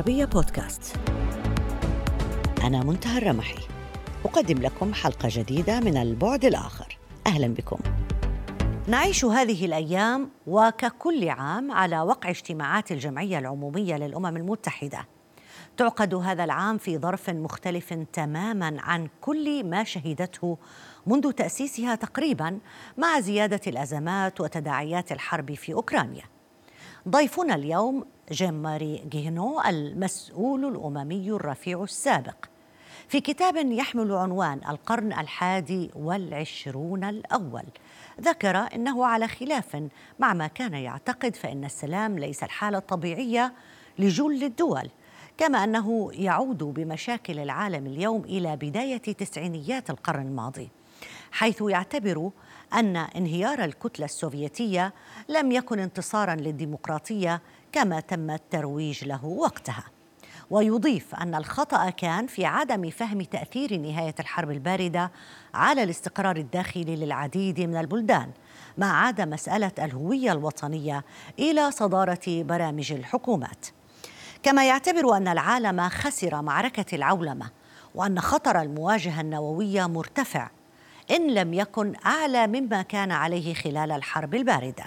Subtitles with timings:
[0.00, 0.96] العربية بودكاست.
[2.64, 3.58] أنا منتهى الرمحي.
[4.24, 6.98] أقدم لكم حلقة جديدة من البعد الآخر.
[7.26, 7.78] أهلا بكم.
[8.86, 15.06] نعيش هذه الأيام وككل عام على وقع اجتماعات الجمعية العمومية للأمم المتحدة.
[15.76, 20.58] تعقد هذا العام في ظرف مختلف تماما عن كل ما شهدته
[21.06, 22.58] منذ تأسيسها تقريبا
[22.98, 26.39] مع زيادة الأزمات وتداعيات الحرب في أوكرانيا.
[27.08, 32.44] ضيفنا اليوم جيم ماري جينو المسؤول الأممي الرفيع السابق.
[33.08, 37.64] في كتاب يحمل عنوان القرن الحادي والعشرون الأول.
[38.20, 39.82] ذكر أنه على خلاف
[40.18, 43.52] مع ما كان يعتقد فإن السلام ليس الحالة الطبيعية
[43.98, 44.90] لجل الدول
[45.38, 50.70] كما أنه يعود بمشاكل العالم اليوم إلى بداية تسعينيات القرن الماضي
[51.32, 52.30] حيث يعتبر
[52.74, 54.94] أن انهيار الكتلة السوفيتية
[55.28, 59.84] لم يكن انتصارا للديمقراطية كما تم الترويج له وقتها.
[60.50, 65.12] ويضيف أن الخطأ كان في عدم فهم تأثير نهاية الحرب الباردة
[65.54, 68.30] على الاستقرار الداخلي للعديد من البلدان
[68.78, 71.04] ما عاد مسألة الهوية الوطنية
[71.38, 73.66] إلى صدارة برامج الحكومات.
[74.42, 77.50] كما يعتبر أن العالم خسر معركة العولمة
[77.94, 80.50] وأن خطر المواجهة النووية مرتفع.
[81.10, 84.84] إن لم يكن أعلى مما كان عليه خلال الحرب الباردة.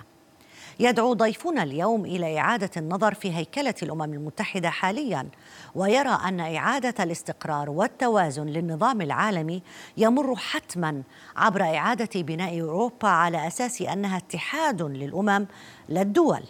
[0.80, 5.28] يدعو ضيفنا اليوم إلى إعادة النظر في هيكلة الأمم المتحدة حاليا
[5.76, 9.62] ويرى أن إعادة الاستقرار والتوازن للنظام العالمي
[9.98, 11.04] يمر حتما
[11.36, 15.46] عبر إعادة بناء أوروبا على أساس أنها اتحاد للأمم
[15.90, 16.44] لا الدول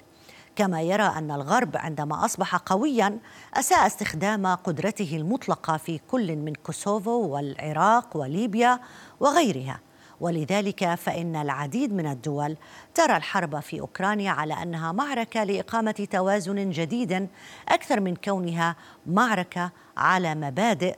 [0.55, 3.19] كما يرى أن الغرب عندما أصبح قويا
[3.53, 8.79] أساء استخدام قدرته المطلقة في كل من كوسوفو والعراق وليبيا
[9.19, 9.79] وغيرها.
[10.21, 12.57] ولذلك فإن العديد من الدول
[12.93, 17.27] ترى الحرب في أوكرانيا على أنها معركة لإقامة توازن جديد
[17.69, 18.75] أكثر من كونها
[19.05, 20.95] معركة على مبادئ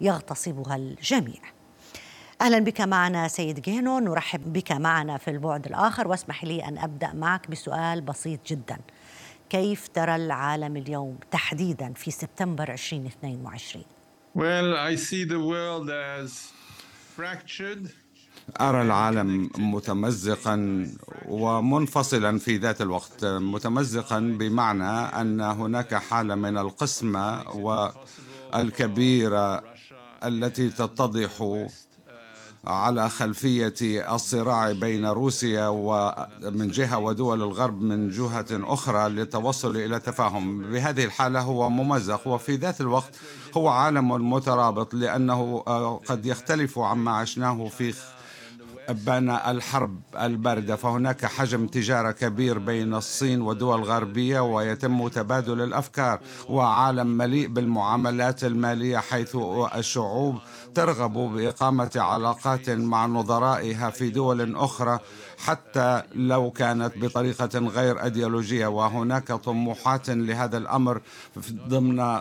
[0.00, 1.40] يغتصبها الجميع.
[2.40, 7.12] أهلا بك معنا سيد جينو نرحب بك معنا في البعد الآخر واسمح لي أن أبدأ
[7.12, 8.78] معك بسؤال بسيط جدا.
[9.50, 13.84] كيف ترى العالم اليوم تحديدا في سبتمبر 2022
[14.36, 16.30] Well, I see the world as
[17.16, 17.88] fractured.
[18.60, 20.86] أرى العالم متمزقا
[21.28, 24.90] ومنفصلا في ذات الوقت متمزقا بمعنى
[25.20, 27.42] أن هناك حالة من القسمة
[28.54, 29.62] والكبيرة
[30.24, 31.62] التي تتضح
[32.66, 33.74] على خلفية
[34.14, 40.62] الصراع بين روسيا ومن جهة ودول الغرب من جهة أخرى للتوصل إلى تفاهم.
[40.62, 43.14] بهذه الحالة هو ممزق وفي ذات الوقت
[43.56, 45.58] هو عالم مترابط لأنه
[46.06, 47.94] قد يختلف عما عشناه في
[48.90, 57.06] بين الحرب الباردة فهناك حجم تجارة كبير بين الصين ودول غربية ويتم تبادل الأفكار وعالم
[57.06, 59.36] مليء بالمعاملات المالية حيث
[59.76, 60.38] الشعوب
[60.74, 64.98] ترغب بإقامة علاقات مع نظرائها في دول أخرى
[65.38, 68.66] حتى لو كانت بطريقة غير أيديولوجية.
[68.66, 71.00] وهناك طموحات لهذا الأمر
[71.68, 72.20] ضمن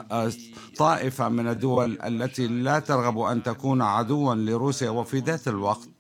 [0.78, 5.95] طائفة من الدول التي لا ترغب أن تكون عدوا لروسيا وفي ذات الوقت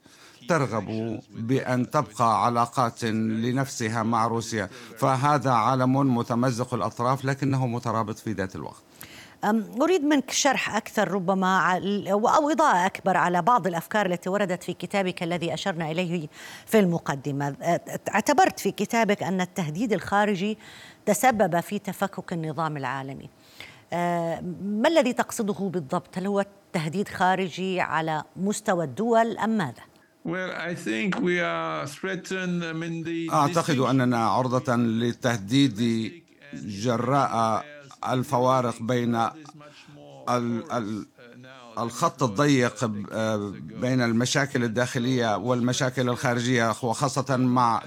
[0.50, 8.56] ترغب بأن تبقى علاقات لنفسها مع روسيا فهذا عالم متمزق الأطراف لكنه مترابط في ذات
[8.56, 8.84] الوقت
[9.82, 11.80] أريد منك شرح أكثر ربما
[12.12, 16.28] أو إضاءة أكبر على بعض الأفكار التي وردت في كتابك الذي أشرنا إليه
[16.66, 17.56] في المقدمة
[18.14, 20.58] اعتبرت في كتابك أن التهديد الخارجي
[21.06, 23.30] تسبب في تفكك النظام العالمي
[24.62, 29.82] ما الذي تقصده بالضبط؟ هل هو تهديد خارجي على مستوى الدول أم ماذا؟
[33.34, 36.12] أعتقد أننا عرضة للتهديد
[36.54, 37.66] جراء
[38.10, 39.28] الفوارق بين
[41.78, 42.86] الخط الضيق
[43.82, 47.84] بين المشاكل الداخلية والمشاكل الخارجية وخاصة مع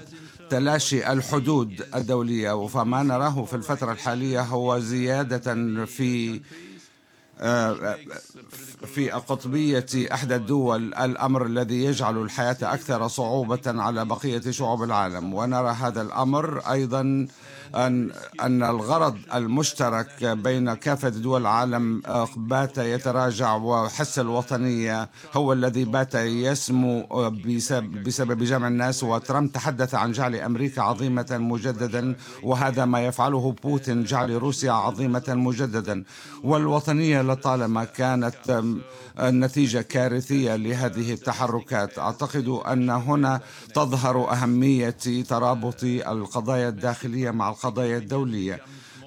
[0.49, 2.67] تلاشي الحدود الدولية.
[2.67, 6.41] فما نراه في الفترة الحالية هو زيادة في
[8.85, 15.33] في قطبية إحدى الدول الأمر الذي يجعل الحياة أكثر صعوبة على بقية شعوب العالم.
[15.33, 17.27] ونرى هذا الأمر أيضا
[17.75, 18.11] أن
[18.41, 22.01] أن الغرض المشترك بين كافة دول العالم
[22.35, 27.07] بات يتراجع وحس الوطنية هو الذي بات يسمو
[28.05, 29.03] بسبب جمع الناس.
[29.03, 36.03] وترامب تحدث عن جعل أمريكا عظيمة مجددا وهذا ما يفعله بوتين جعل روسيا عظيمة مجددا.
[36.43, 38.63] والوطنية لطالما كانت
[39.19, 41.99] نتيجة كارثية لهذه التحركات.
[41.99, 43.41] أعتقد أن هنا
[43.73, 44.89] تظهر أهمية
[45.29, 48.59] ترابط القضايا الداخلية مع القضايا الدولية.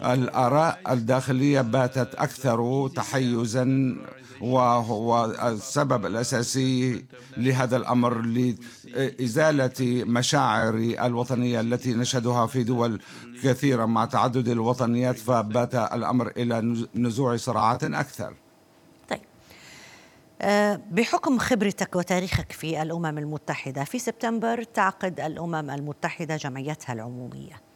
[0.05, 3.97] الآراء الداخلية باتت أكثر تحيزا
[4.41, 7.05] وهو السبب الأساسي
[7.37, 13.01] لهذا الأمر لإزالة مشاعر الوطنية التي نشهدها في دول
[13.43, 18.35] كثيرة مع تعدد الوطنيات فبات الأمر إلى نزوع صراعات أكثر.
[19.09, 19.21] طيب.
[20.43, 27.72] آه، بحكم خبرتك وتاريخك في الأمم المتحدة في سبتمبر تعقد الأمم المتحدة جمعيتها العمومية.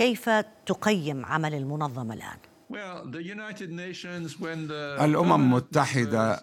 [0.00, 0.30] كيف
[0.66, 2.38] تقيم عمل المنظمة الآن؟
[5.04, 6.42] الأمم المتحدة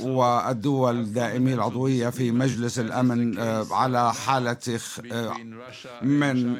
[0.00, 4.78] والدول دائمي العضوية في مجلس الأمن آه، على حالة
[5.12, 5.32] آه،
[6.02, 6.56] من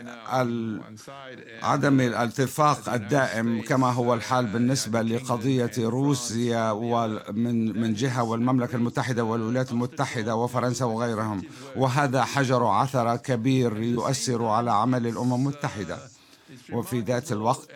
[1.63, 9.71] عدم الاتفاق الدائم كما هو الحال بالنسبة لقضية روسيا ومن من جهة والمملكة المتحدة والولايات
[9.71, 11.43] المتحدة وفرنسا وغيرهم.
[11.77, 15.99] وهذا حجر عثرة كبير يؤثر على عمل الأمم المتحدة.
[16.73, 17.69] وفي ذات الوقت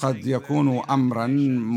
[0.00, 1.26] قد يكون امرا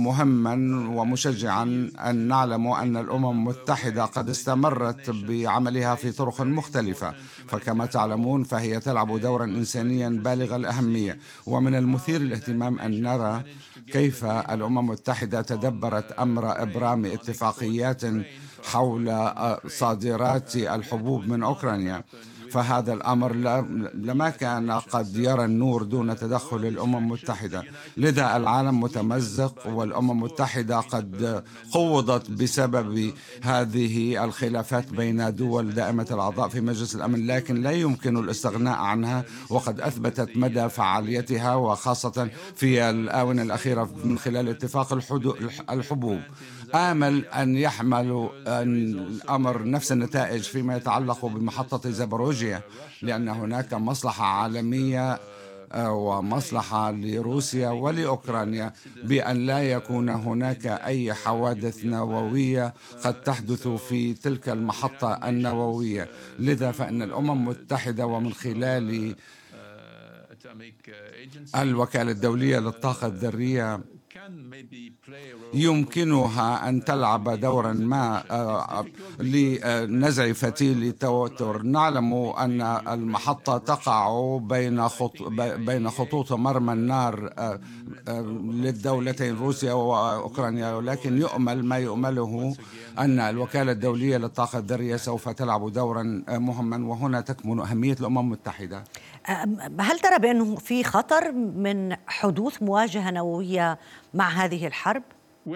[0.06, 0.53] مهما
[0.97, 7.13] ومشجعا أن نعلم أن الأمم المتحدة قد استمرت بعملها في طرق مختلفة.
[7.47, 11.19] فكما تعلمون فهي تلعب دورا انسانيا بالغ الأهمية.
[11.45, 13.44] ومن المثير الاهتمام أن نرى
[13.91, 18.01] كيف الأمم المتحدة تدبرت أمر إبرام اتفاقيات
[18.63, 19.31] حول
[19.68, 22.03] صادرات الحبوب من أوكرانيا.
[22.56, 23.34] فهذا الأمر
[23.94, 27.63] لما كان قد يرى النور دون تدخل الأمم المتحدة.
[27.98, 36.62] لذا العالم متمزق والأمم المتحدة قد قوضت بسبب هذه الخلافات بين دول دائمة الأعضاء في
[36.62, 43.90] مجلس الأمن لكن لا يمكن الاستغناء عنها وقد أثبتت مدى فعاليتها وخاصة في الآونة الأخيرة
[44.04, 44.94] من خلال اتفاق
[45.69, 46.19] الحبوب.
[46.75, 52.62] آمل أن يحملوا الأمر نفس النتائج فيما يتعلق بمحطة زابروجيا
[53.01, 55.19] لأن هناك مصلحة عالمية
[55.71, 58.73] آه، ومصلحة لروسيا ولأوكرانيا
[59.03, 62.73] بأن لا يكون هناك أي حوادث نووية
[63.03, 66.09] قد تحدث في تلك المحطة النووية.
[66.39, 69.15] لذا فإن الأمم المتحدة ومن خلال
[71.56, 73.81] الوكالة الدولية للطاقة الذرية
[75.54, 78.86] يمكنها أن تلعب دورا ما آه،
[79.19, 84.88] لنزع فتيل التوتر نعلم أن المحطة تقع بين
[85.39, 87.60] بين خطوط مرمى النار آه،
[88.07, 90.74] آه، للدولتين روسيا وأوكرانيا.
[90.75, 92.56] ولكن يؤمل ما يؤمله
[93.00, 96.88] أن الوكالة الدولية للطاقة الذرية سوف تلعب دورا مهما.
[96.88, 98.83] وهنا تكمن أهمية الأمم المتحدة.
[99.80, 103.80] هل ترى بأنه في خطر من حدوث مواجهة نووية
[104.13, 105.04] مع هذه الحرب؟
[105.45, 105.54] Uh, uh,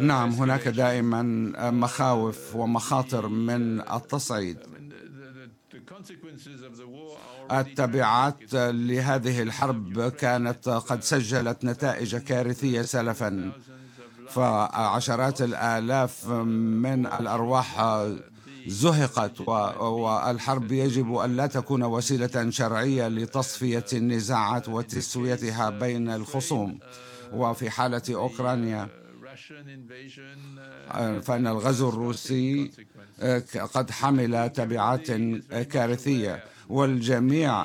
[0.00, 1.22] نعم هناك دائما
[1.70, 4.58] مخاوف ومخاطر من التصعيد.
[7.52, 13.52] التبعات لهذه الحرب كانت قد سجلت نتائج كارثية سلفا.
[14.28, 17.80] فعشرات الآلاف من الأرواح
[18.66, 19.40] زهقت
[19.80, 26.78] والحرب يجب أن لا تكون وسيلة شرعية لتصفية النزاعات وتسويتها بين الخصوم.
[27.32, 28.88] وفي حالة أوكرانيا
[31.22, 32.70] فإن الغزو الروسي
[33.74, 35.06] قد حمل تبعات
[35.72, 36.44] كارثية.
[36.68, 37.64] والجميع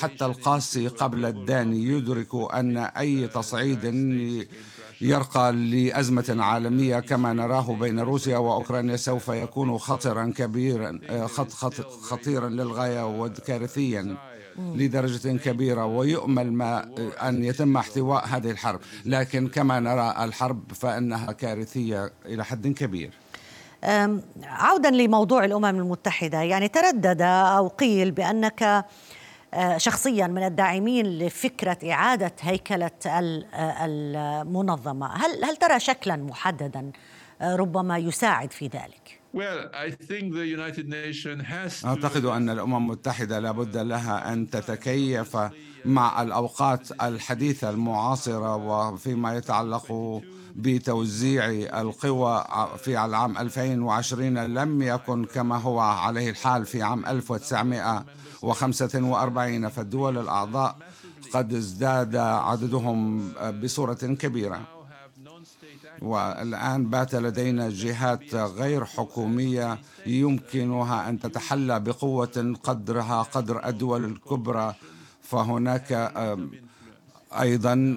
[0.00, 3.84] حتى القاسي قبل الداني يدرك أن أي تصعيد
[5.00, 12.48] يرقى لأزمة عالمية كما نراه بين روسيا وأوكرانيا سوف يكون خطرا كبيرا خط خط خطيرا
[12.48, 14.16] للغاية وكارثيا
[14.58, 16.90] لدرجة كبيرة ويؤمل ما
[17.22, 18.80] أن يتم احتواء هذه الحرب.
[19.04, 23.10] لكن كما نرى الحرب فإنها كارثية إلى حد كبير.
[24.42, 26.42] عودا لموضوع الأمم المتحدة.
[26.42, 28.84] يعني تردد أو قيل بأنك آه،
[29.76, 36.90] شخصيا من الداعمين لفكرة إعادة هيكلة آه، المنظمة، هل هل ترى شكلا محددا؟
[37.40, 39.20] آه، ربما يساعد في ذلك؟
[41.84, 45.36] أعتقد أن الأمم المتحدة لابد لها أن تتكيف
[45.84, 50.20] مع الأوقات الحديثة المعاصرة وفيما يتعلق
[50.56, 51.46] بتوزيع
[51.80, 52.44] القوى
[52.78, 58.04] في العام 2020 لم يكن كما هو عليه الحال في عام 1900
[58.42, 58.94] وخمسة
[59.68, 60.76] فالدول الأعضاء
[61.34, 63.32] قد ازداد عددهم
[63.62, 64.60] بصورة كبيرة.
[66.02, 74.74] والآن بات لدينا جهات غير حكومية يمكنها أن تتحلى بقوة قدرها قدر الدول الكبرى
[75.22, 75.88] فهناك
[77.32, 77.96] أيضا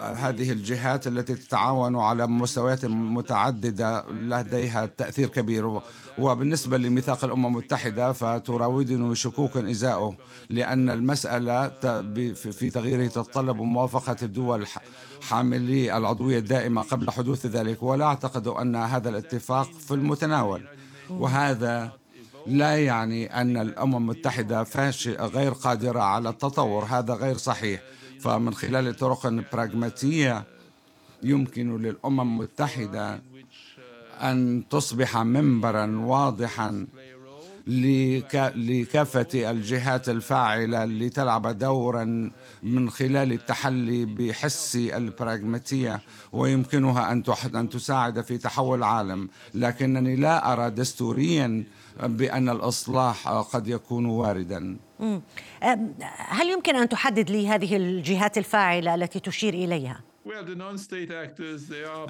[0.00, 5.80] هذه الجهات التي تتعاون على مستويات متعددة لديها تأثير كبير.
[6.18, 10.16] وبالنسبة لميثاق الأمم المتحدة فتراودني شكوك إزاؤه
[10.50, 11.68] لأن المسألة
[12.34, 14.66] في تغييره تتطلب موافقة الدول
[15.22, 17.82] حاملي العضوية الدائمة قبل حدوث ذلك.
[17.82, 20.62] ولا أعتقد أن هذا الاتفاق في المتناول.
[21.10, 21.92] وهذا
[22.46, 26.84] لا يعني أن الأمم المتحدة فاشله غير قادرة على التطور.
[26.84, 27.80] هذا غير صحيح.
[28.20, 30.44] فمن خلال طرق براغماتية
[31.22, 33.22] يمكن للأمم المتحدة
[34.20, 36.86] أن تصبح منبرا واضحا
[38.56, 42.30] لكافة الجهات الفاعلة لتلعب دورا
[42.62, 46.00] من خلال التحلي بحس البراغماتية
[46.32, 47.12] ويمكنها
[47.54, 49.28] أن تساعد في تحول العالم.
[49.54, 51.64] لكنني لا أرى دستوريا
[52.02, 54.76] بأن الإصلاح قد يكون واردا.
[56.08, 60.00] هل يمكن أن تحدد لي هذه الجهات الفاعلة التي تشير إليها؟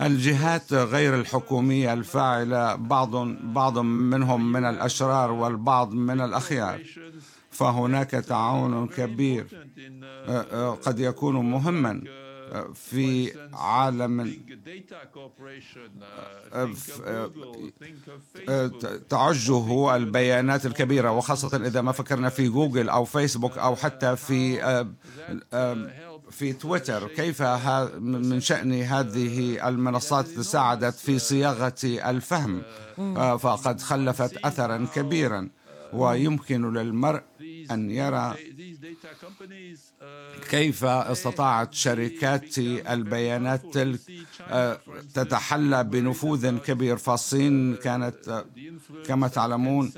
[0.01, 6.81] الجهات غير الحكومية الفاعلة بعض بعض منهم من الأشرار والبعض من الأخيار.
[7.51, 9.47] فهناك تعاون كبير
[10.83, 12.03] قد يكون مهما.
[12.75, 14.41] في عالم
[19.09, 24.61] تعجه البيانات الكبيرة وخاصة إذا ما فكرنا في جوجل أو فيسبوك أو حتى في
[26.31, 27.43] في تويتر كيف
[27.99, 32.63] من شأن هذه المنصات ساعدت في صياغة الفهم؟
[33.39, 35.49] فقد خلفت أثرا كبيرا
[35.93, 37.23] ويمكن للمرء
[37.71, 38.35] أن يرى
[40.51, 44.01] كيف استطاعت شركات البيانات تلك
[44.41, 44.81] آه،
[45.15, 46.97] تتحلى بنفوذ كبير.
[46.97, 48.45] فالصين كانت آه،
[49.07, 49.93] كما تعلمون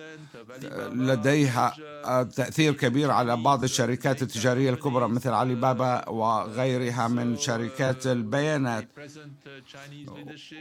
[0.92, 8.06] لديها آه، تأثير كبير على بعض الشركات التجارية الكبرى مثل علي بابا وغيرها من شركات
[8.06, 8.88] البيانات.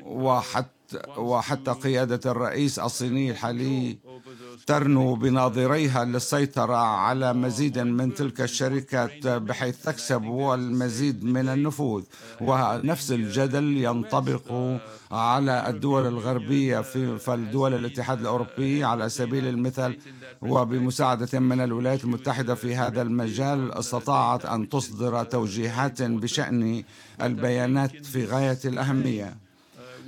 [0.04, 0.72] وحتى
[1.18, 3.98] وحتى قيادة الرئيس الصيني الحالي
[4.68, 12.04] ترنو بناظريها للسيطرة على مزيد من تلك الشركات بحيث تكسب المزيد من النفوذ
[12.42, 14.78] ونفس الجدل ينطبق
[15.12, 19.98] على الدول الغربية في فالدول الاتحاد الأوروبي على سبيل المثال
[20.42, 26.84] وبمساعدة من الولايات المتحدة في هذا المجال استطاعت أن تصدر توجيهات بشأن
[27.22, 29.36] البيانات في غاية الأهمية.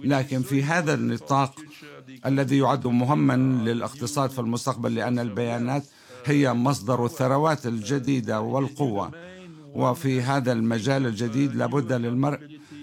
[0.04, 1.60] لكن في هذا النطاق
[2.26, 3.34] الذي يعد مهما
[3.70, 5.84] للاقتصاد في المستقبل لأن البيانات
[6.26, 9.12] هي مصدر الثروات الجديدة والقوة.
[9.76, 12.40] وفي هذا المجال الجديد لابد للمرء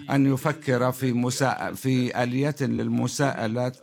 [0.09, 1.29] أن يفكر في
[1.75, 3.77] في آليات للمساءلات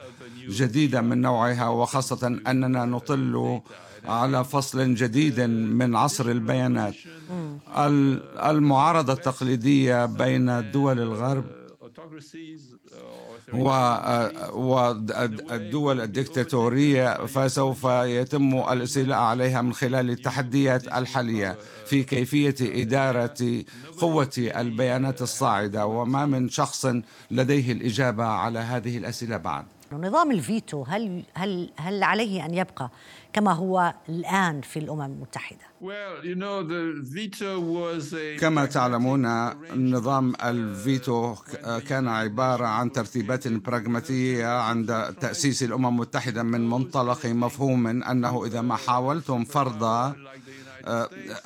[0.49, 3.61] جديدة من نوعها وخاصة أننا نطل
[4.05, 6.95] على فصل جديد من عصر البيانات.
[8.51, 11.45] المعارضة التقليدية بين دول الغرب
[14.53, 23.65] والدول الدكتاتورية فسوف يتم الاستيلاء عليها من خلال التحديات الحالية في كيفية إدارة
[23.99, 26.87] قوة البيانات الصاعدة وما من شخص
[27.31, 29.65] لديه الإجابة على هذه الأسئلة بعد.
[29.93, 32.91] نظام الفيتو هل هل هل عليه أن يبقى
[33.33, 35.59] كما هو الآن في الأمم المتحدة؟
[38.41, 39.27] كما تعلمون
[39.95, 41.35] نظام الفيتو
[41.89, 48.77] كان عبارة عن ترتيبات براغماتية عند تأسيس الأمم المتحدة من منطلق مفهوم أنه إذا ما
[48.77, 50.13] حاولتم فرض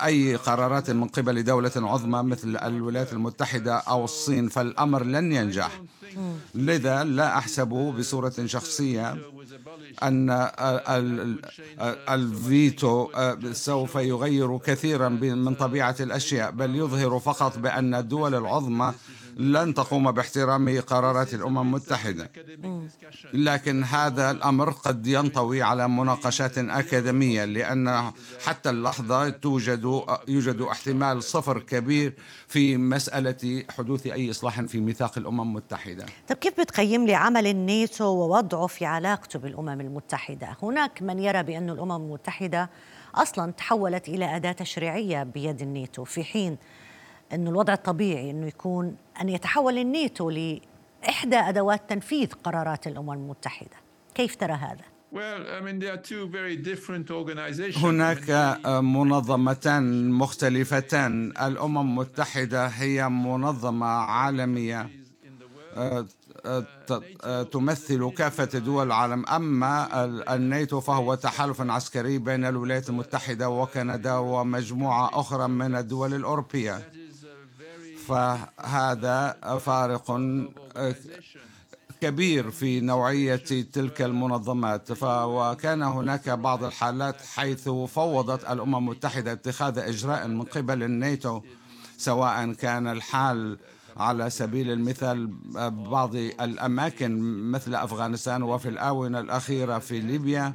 [0.05, 5.81] أي قرارات من قبل دولة عظمى مثل الولايات المتحدة أو الصين فالأمر لن ينجح.
[6.55, 7.67] لذا لا أحسب
[7.99, 9.17] بصورة شخصية
[10.03, 10.31] أن
[12.09, 18.93] الفيتو آه، سوف يغير كثيرا من طبيعة الأشياء بل يظهر فقط بأن الدول العظمى
[19.37, 22.31] لن تقوم باحترام قرارات الأمم المتحدة.
[23.33, 28.13] لكن هذا الأمر قد ينطوي على مناقشات أكاديمية لأن
[28.45, 32.15] حتى اللحظة توجد يوجد احتمال صفر كبير
[32.49, 36.07] في مسألة حدوث أي إصلاح في ميثاق الأمم المتحدة.
[36.29, 41.71] طيب كيف بتقيم لي عمل الناتو ووضعه في علاقته بالأمم المتحدة؟ هناك من يرى بأن
[41.71, 42.71] الأمم المتحدة
[43.15, 46.05] أصلا تحولت إلى أداة تشريعيه بيد الناتو.
[46.05, 46.57] في حين
[47.33, 53.77] إنه الوضع الطبيعي إنه يكون أن يتحول الناتو لإحدى أدوات تنفيذ قرارات الأمم المتحدة.
[54.15, 54.85] كيف ترى هذا؟
[57.79, 61.33] هناك منظمتان مختلفتان.
[61.43, 64.91] الأمم المتحدة هي منظمة عالمية
[65.77, 66.07] آه،
[66.47, 66.67] آه،
[67.25, 69.27] آه، تمثل كافة دول العالم.
[69.27, 76.93] أما الناتو فهو تحالف عسكري بين الولايات المتحدة وكندا ومجموعة أخرى من الدول الأوروبية.
[78.09, 80.21] فهذا فارق
[82.01, 83.37] كبير في نوعية
[83.73, 85.03] تلك المنظمات.
[85.03, 91.41] وكان هناك بعض الحالات حيث فوضت الأمم المتحدة اتخاذ إجراء من قبل الناتو
[91.99, 93.59] سواء كان الحال
[93.97, 95.27] على سبيل المثال
[95.91, 100.53] بعض الأماكن مثل أفغانستان وفي الآونة الأخيرة في ليبيا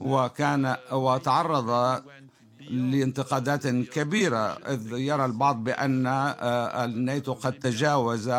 [0.00, 2.02] وكان وتعرض
[2.70, 8.30] لانتقادات كبيرة إذ يرى البعض بأن آه، الناتو قد تجاوز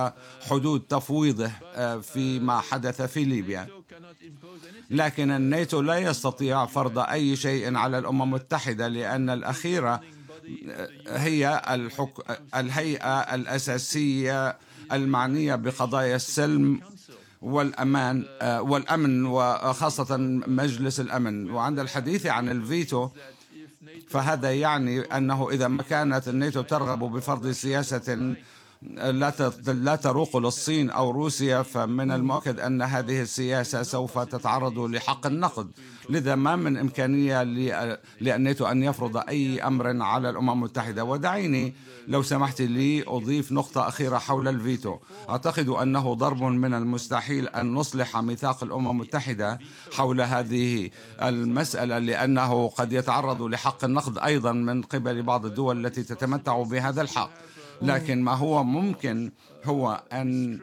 [0.49, 3.67] حدود تفويضه آه، فيما حدث في ليبيا.
[4.89, 10.01] لكن الناتو لا يستطيع فرض أي شيء على الأمم المتحدة لأن الأخيرة
[10.69, 12.39] آه، هي الحك...
[12.55, 14.57] الهيئة الأساسية
[14.91, 16.81] المعنية بقضايا السلم
[17.41, 21.51] والأمان والأمن وخاصة مجلس الأمن.
[21.51, 23.09] وعند الحديث عن الفيتو
[24.07, 28.35] فهذا يعني أنه إذا ما كانت الناتو ترغب بفرض سياسة
[28.91, 29.33] لا
[29.67, 35.71] لا تروق للصين أو روسيا فمن المؤكد أن هذه السياسة سوف تتعرض لحق النقد.
[36.09, 37.43] لذا ما من إمكانية
[38.21, 41.03] للناتو أن يفرض أي أمر على الأمم المتحدة.
[41.03, 41.73] ودعيني
[42.07, 44.97] لو سمحت لي أضيف نقطة أخيرة حول الفيتو.
[45.29, 49.59] أعتقد أنه ضرب من المستحيل أن نصلح ميثاق الأمم المتحدة
[49.93, 50.89] حول هذه
[51.21, 57.29] المسألة لأنه قد يتعرض لحق النقض أيضا من قبل بعض الدول التي تتمتع بهذا الحق.
[57.83, 59.31] لكن ما هو ممكن
[59.65, 60.59] هو أن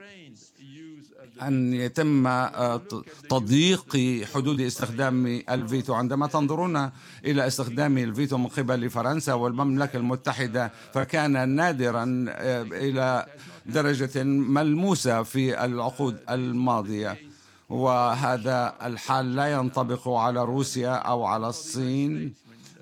[1.43, 2.81] أن يتم آه،
[3.29, 3.97] تضييق
[4.35, 5.95] حدود استخدام الفيتو.
[5.95, 6.91] عندما تنظرون
[7.25, 13.27] إلى استخدام الفيتو من قبل فرنسا والمملكة المتحدة فكان نادرا آه، إلى
[13.67, 17.17] درجة ملموسة في العقود الماضية.
[17.69, 22.35] وهذا الحال لا ينطبق على روسيا أو على الصين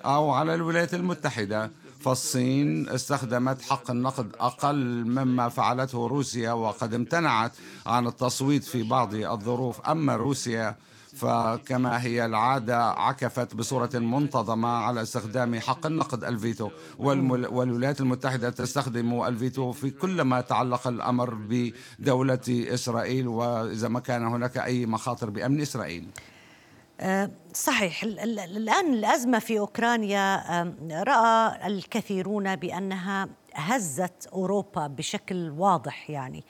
[0.04, 1.71] أو على الولايات المتحدة.
[2.00, 7.52] فالصين استخدمت حق النقد أقل مما فعلته روسيا وقد امتنعت
[7.86, 9.80] عن التصويت في بعض الظروف.
[9.80, 10.76] أما روسيا
[11.14, 16.70] فكما هي العادة عكفت بصورة منتظمة على استخدام حق النقد الفيتو.
[16.98, 24.58] والولايات المتحدة تستخدم الفيتو في كل ما تعلق الأمر بدولة إسرائيل وإذا ما كان هناك
[24.58, 26.08] أي مخاطر بأمن إسرائيل.
[27.52, 30.44] صحيح الآن الأزمة في أوكرانيا
[30.90, 36.44] رأى الكثيرون بأنها هزت أوروبا بشكل واضح يعني.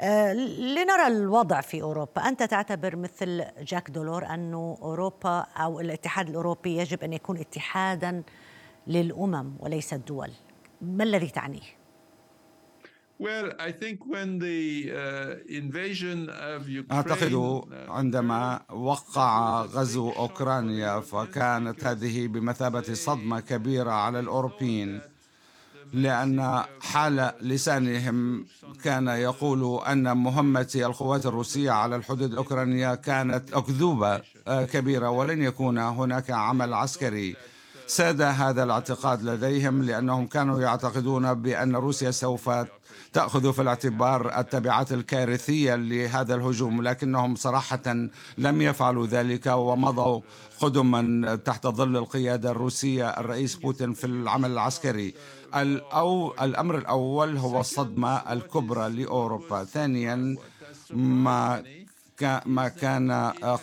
[0.00, 2.28] آه، لنرى الوضع في أوروبا.
[2.28, 8.22] أنت تعتبر مثل جاك دولور أن أوروبا أو الاتحاد الأوروبي يجب أن يكون اتحادا
[8.86, 10.30] للأمم وليس الدول.
[10.80, 11.78] ما الذي تعنيه؟ Well, I think when the
[12.10, 13.09] uh, invasion of Ukraine
[16.92, 25.00] أعتقد uh, عندما وقع غزو أوكرانيا فكانت هذه بمثابة صدمة كبيرة على الأوروبيين
[25.92, 28.46] لأن حال لسانهم
[28.84, 35.78] كان يقول أن مهمة القوات الروسية على الحدود الأوكرانية كانت أكذوبة آه، كبيرة ولن يكون
[35.78, 37.36] هناك عمل عسكري.
[37.90, 42.50] ساد هذا الاعتقاد لديهم لأنهم كانوا يعتقدون بأن روسيا سوف
[43.12, 50.20] تأخذ في الاعتبار التبعات الكارثية لهذا الهجوم لكنهم صراحة لم يفعلوا ذلك ومضوا
[50.60, 55.14] قدما تحت ظل القيادة الروسية الرئيس بوتين في العمل العسكري.
[55.56, 59.64] الأو الأمر الأول هو الصدمة الكبرى لأوروبا.
[59.64, 60.36] ثانيا
[60.90, 61.62] ما
[62.46, 63.12] ما كان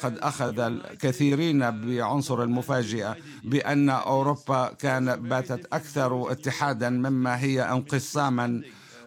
[0.03, 8.61] قد أخذ الكثيرين بعنصر المفاجئة بأن أوروبا كان باتت أكثر اتحادا مما هي انقساما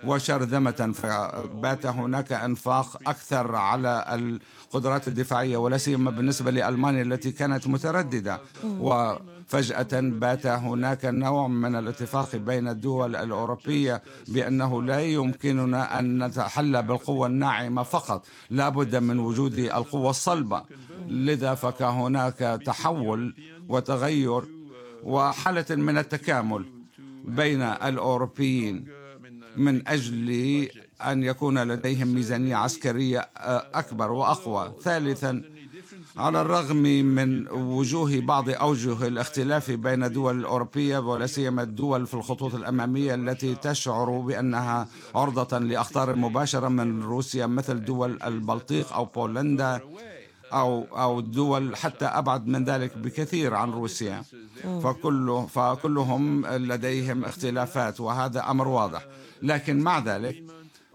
[0.05, 4.05] وشرذمة فبات هناك أنفاق أكثر على
[4.71, 8.41] القدرات الدفاعية ولا سيما بالنسبة لألمانيا التي كانت مترددة.
[8.65, 17.27] وفجأة بات هناك نوع من الاتفاق بين الدول الأوروبية بأنه لا يمكننا أن نتحلى بالقوة
[17.27, 18.27] الناعمة فقط.
[18.51, 20.63] لا بد من وجود القوة الصلبة.
[21.09, 23.35] لذا فكهناك تحول
[23.69, 24.43] وتغير
[25.05, 26.65] وحالة من التكامل
[27.25, 28.89] بين الأوروبيين
[29.57, 30.69] من أجل
[31.01, 33.31] أن يكون لديهم ميزانية عسكرية
[33.75, 34.73] أكبر وأقوى.
[34.83, 35.43] ثالثا
[36.17, 36.77] على الرغم
[37.17, 43.55] من وجوه بعض أوجه الاختلاف بين الدول الأوروبية ولا سيما الدول في الخطوط الأمامية التي
[43.55, 49.81] تشعر بأنها عرضة لأخطار مباشرة من روسيا مثل دول البلطيق أو بولندا
[50.53, 54.23] أو أو دول حتى أبعد من ذلك بكثير عن روسيا.
[54.83, 59.07] فكل فكلهم لديهم اختلافات وهذا أمر واضح.
[59.43, 60.45] لكن مع ذلك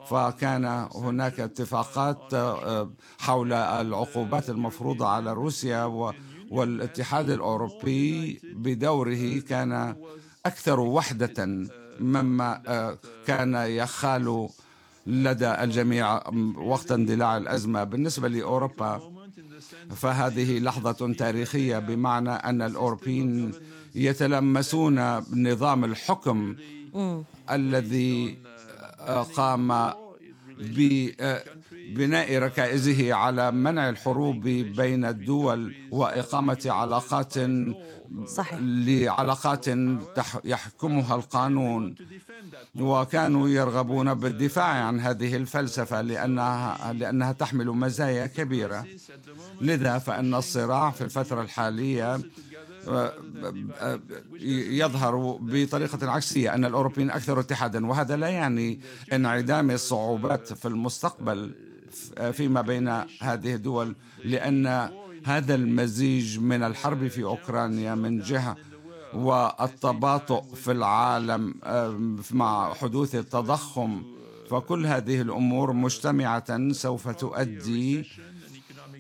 [0.10, 5.84] فكان هناك اتفاقات آه، حول العقوبات المفروضة على روسيا
[6.52, 9.96] والاتحاد الأوروبي بدوره كان
[10.46, 11.68] أكثر وحدة
[12.00, 12.62] مما
[13.28, 14.50] كان يخال
[15.08, 17.84] لدى الجميع وقت اندلاع الأزمة.
[17.84, 19.12] بالنسبة لأوروبا
[19.96, 23.52] فهذه لحظة تاريخية بمعنى أن الأوروبيين
[23.96, 25.00] يتلمسون
[25.34, 26.56] نظام الحكم
[27.52, 28.38] الذي
[29.12, 29.94] قام
[30.60, 37.34] ببناء ركائزه على منع الحروب بين الدول وإقامة علاقات
[38.26, 38.60] صحيح.
[38.62, 39.66] لعلاقات
[40.46, 41.96] يحكمها القانون
[42.80, 48.86] وكانوا يرغبون بالدفاع عن هذه الفلسفة لانها لأنها تحمل مزايا كبيرة
[49.62, 52.20] لذا فإن الصراع في الفترة الحالية
[54.82, 58.80] يظهر بطريقة عكسية أن الأوروبيين أكثر اتحادا وهذا لا يعني
[59.14, 61.56] انعدام الصعوبات في المستقبل
[62.32, 62.88] فيما بين
[63.22, 64.90] هذه الدول لأن
[65.26, 68.56] هذا المزيج من الحرب في أوكرانيا من جهة
[69.14, 71.54] والتباطؤ في العالم
[72.32, 74.04] مع حدوث التضخم.
[74.50, 78.06] فكل هذه الأمور مجتمعة سوف تؤدي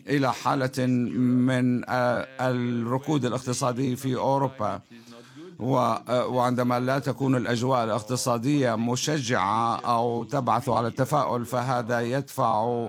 [0.07, 1.81] إلى حالة من
[2.41, 4.81] الركود الاقتصادي في أوروبا.
[5.59, 12.87] وعندما لا تكون الأجواء الاقتصادية مشجعة أو تبعث على التفاؤل فهذا يدفع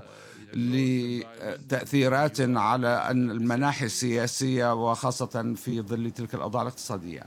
[0.54, 7.22] لتأثيرات على المناحي السياسية وخاصة في ظل تلك الأوضاع الاقتصادية.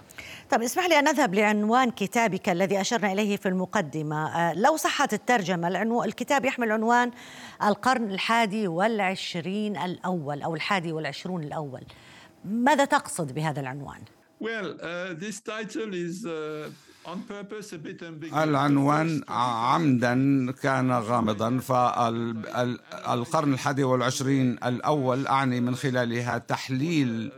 [0.49, 4.27] طب اسمح لي أن أذهب لعنوان كتابك الذي أشرنا إليه في المقدمة.
[4.27, 5.67] آه، لو صحت الترجمة
[6.05, 7.11] الكتاب يحمل عنوان
[7.63, 11.81] القرن الحادي والعشرين الأول أو الحادي والعشرون الأول.
[12.45, 14.01] ماذا تقصد بهذا العنوان؟
[14.41, 16.69] Well, uh, this title is uh,
[18.43, 27.31] العنوان عمدا كان غامضا فالقرن الحادي والعشرين الأول أعني من خلالها تحليل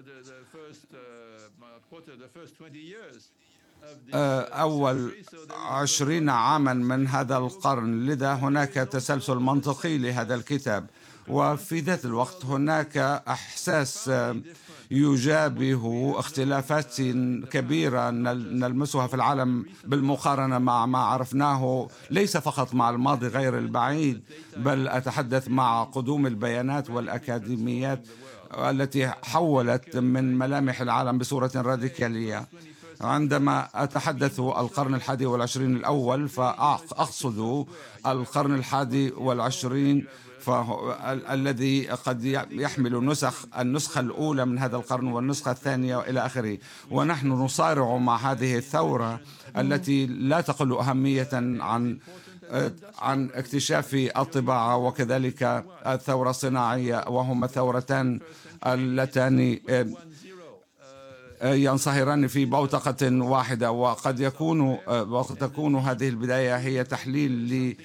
[4.14, 5.12] أول
[5.52, 8.06] عشرين عاما من هذا القرن.
[8.06, 10.88] لذا هناك تسلسل منطقي لهذا الكتاب.
[11.28, 14.12] وفي ذات الوقت هناك أحساس
[14.92, 17.02] يجابه اختلافات
[17.52, 21.88] كبيرة نلمسها في العالم بالمقارنة مع ما عرفناه.
[22.10, 24.24] ليس فقط مع الماضي غير البعيد
[24.58, 28.08] بل أتحدث مع قدوم البيانات والأكاديميات
[28.58, 32.48] التي حولت من ملامح العالم بصورة راديكالية.
[33.02, 37.66] عندما أتحدث القرن الحادي والعشرين الأول فأقصد
[38.06, 40.08] القرن الحادي والعشرين
[41.08, 46.58] الذي قد يحمل نسخ النسخة الأولى من هذا القرن والنسخة الثانية إلى آخره.
[46.92, 49.20] ونحن نصارع مع هذه الثورة
[49.58, 52.00] التي لا تقل أهمية عن
[53.00, 58.20] عن اكتشاف الطباعة وكذلك الثورة الصناعية وهما ثورتان
[58.68, 59.60] اللتان
[61.44, 67.76] ينصهران في بوتقة واحدة وقد يكون وقد تكون هذه البداية هي تحليل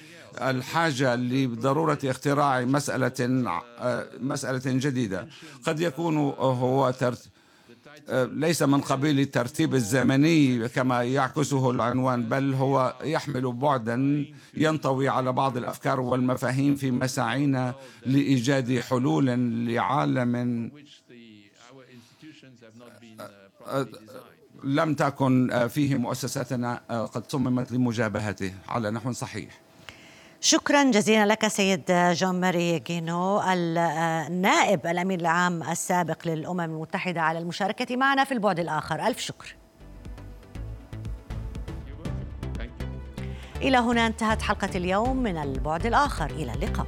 [0.41, 3.13] الحاجة لضرورة اختراع مسألة
[4.19, 5.27] مسألة جديدة.
[5.65, 7.29] قد يكون هو ترت
[8.13, 14.25] ليس من قبيل الترتيب الزمني كما يعكسه العنوان بل هو يحمل بعدا
[14.57, 19.25] ينطوي على بعض الأفكار والمفاهيم في مساعينا لإيجاد حلول
[19.67, 20.71] لعالم
[24.63, 28.53] لم تكن فيه مؤسساتنا قد صممت لمجابهته.
[28.69, 29.49] على نحو صحيح.
[30.41, 37.95] شكرا جزيلا لك سيد جون ماري جينو النائب الامين العام السابق للأمم المتحدة على المشاركة
[37.95, 39.07] معنا في البعد الآخر.
[39.07, 39.55] ألف شكر.
[43.61, 46.25] إلى هنا انتهت حلقة اليوم من البعد الآخر.
[46.25, 46.87] إلى اللقاء.